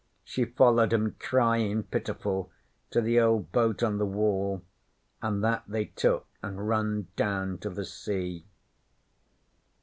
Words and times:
She 0.23 0.45
followed 0.45 0.95
'em, 0.95 1.15
cryin' 1.19 1.83
pitiful, 1.83 2.49
to 2.89 3.01
the 3.01 3.19
old 3.19 3.51
boat 3.51 3.83
on 3.83 3.99
the 3.99 4.05
Wall, 4.07 4.63
an' 5.21 5.41
that 5.41 5.63
they 5.67 5.85
took 5.85 6.25
an' 6.41 6.57
runned 6.57 7.15
down 7.15 7.59
to 7.59 7.69
the 7.69 7.85
sea. 7.85 8.47